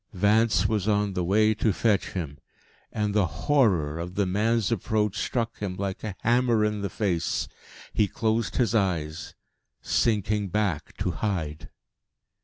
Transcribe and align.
Vance 0.13 0.65
was 0.67 0.87
on 0.87 1.13
the 1.13 1.23
way 1.23 1.53
to 1.53 1.71
fetch 1.71 2.13
him. 2.13 2.39
And 2.91 3.13
the 3.13 3.27
horror 3.45 3.99
of 3.99 4.15
the 4.15 4.25
man's 4.25 4.71
approach 4.71 5.15
struck 5.15 5.59
him 5.59 5.75
like 5.75 6.03
a 6.03 6.15
hammer 6.23 6.65
in 6.65 6.81
the 6.81 6.89
face. 6.89 7.47
He 7.93 8.07
closed 8.07 8.55
his 8.55 8.73
eyes, 8.73 9.35
sinking 9.79 10.47
back 10.49 10.97
to 10.97 11.11
hide. 11.11 11.69